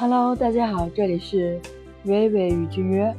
[0.00, 1.60] Hello，大家好，这里是
[2.04, 3.14] 微微与君约。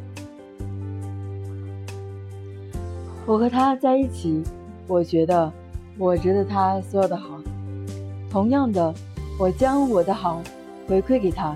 [3.28, 4.42] 我和他在一起，
[4.88, 5.54] 我觉得
[6.00, 7.40] 我值得他所有的好。
[8.32, 8.92] 同样的，
[9.40, 10.42] 我将我的好
[10.88, 11.56] 回馈给他，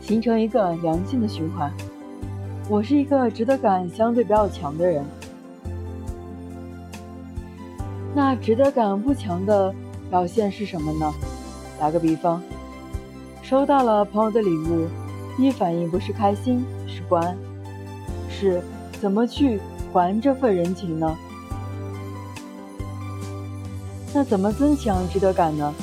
[0.00, 1.70] 形成一个良性的循环。
[2.70, 5.04] 我是一个值得感相对比较强的人。
[8.14, 9.74] 那值得感不强的
[10.08, 11.12] 表现是什么呢？
[11.78, 12.42] 打个比方。
[13.42, 14.86] 收到了朋友的礼物，
[15.36, 17.36] 第一反应不是开心，是不安，
[18.30, 18.62] 是
[19.00, 19.60] 怎么去
[19.92, 21.18] 还这份人情呢？
[24.14, 25.74] 那怎么增强值得感呢？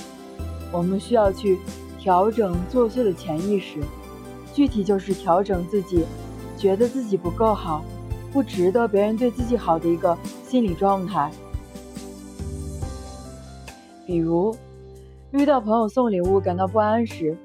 [0.71, 1.59] 我们需要去
[1.99, 3.79] 调整作祟的潜意识，
[4.53, 6.05] 具体就是调整自己
[6.57, 7.83] 觉得自己不够好，
[8.31, 10.17] 不值得别人对自己好的一个
[10.47, 11.29] 心理状态。
[14.05, 14.55] 比如，
[15.31, 17.37] 遇到朋友送礼物感到不安时。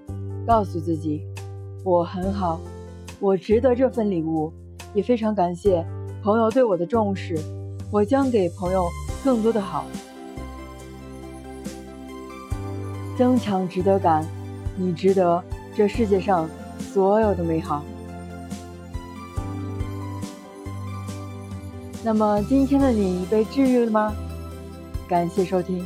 [0.47, 1.23] 告诉自己，
[1.85, 2.61] 我很好，
[3.19, 4.53] 我值得这份礼物，
[4.93, 5.83] 也非常感谢
[6.23, 7.35] 朋友对我的重视，
[7.91, 8.85] 我将给朋友
[9.25, 9.87] 更多的好，
[13.17, 14.23] 增强值得感，
[14.77, 15.43] 你值得
[15.75, 16.47] 这世界上
[16.79, 17.83] 所有的美好。
[22.05, 24.13] 那么今天的你被治愈了吗？
[25.09, 25.83] 感谢收听。